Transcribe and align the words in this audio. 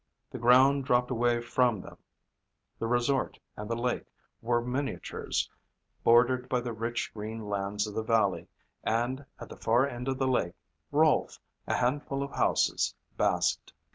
The 0.31 0.39
ground 0.39 0.83
dropped 0.85 1.11
away 1.11 1.41
from 1.41 1.79
them; 1.79 1.95
the 2.79 2.87
resort 2.87 3.37
and 3.55 3.69
the 3.69 3.75
lake 3.75 4.07
were 4.41 4.59
miniatures 4.59 5.47
bordered 6.03 6.49
by 6.49 6.59
the 6.61 6.73
rich, 6.73 7.13
green 7.13 7.47
lands 7.47 7.85
of 7.85 7.93
the 7.93 8.01
valley 8.01 8.47
and 8.83 9.23
at 9.39 9.47
the 9.49 9.57
far 9.57 9.87
end 9.87 10.07
of 10.07 10.17
the 10.17 10.27
lake, 10.27 10.55
Rolfe, 10.91 11.37
a 11.67 11.75
handful 11.75 12.23
of 12.23 12.31
houses, 12.31 12.95
basked. 13.15 13.73